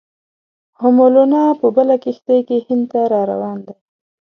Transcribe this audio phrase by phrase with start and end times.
[0.79, 3.75] او مولنا په بله کښتۍ کې هند ته را روان دی.